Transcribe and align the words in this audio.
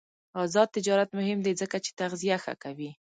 آزاد 0.43 0.67
تجارت 0.77 1.09
مهم 1.19 1.39
دی 1.45 1.53
ځکه 1.61 1.77
چې 1.85 1.91
تغذیه 1.99 2.37
ښه 2.43 2.53
کوي. 2.63 2.91